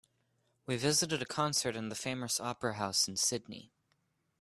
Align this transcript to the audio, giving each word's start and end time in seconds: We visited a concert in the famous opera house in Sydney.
We 0.65 0.77
visited 0.77 1.21
a 1.21 1.27
concert 1.27 1.75
in 1.75 1.89
the 1.89 1.95
famous 1.95 2.39
opera 2.39 2.73
house 2.77 3.07
in 3.07 3.17
Sydney. 3.17 3.71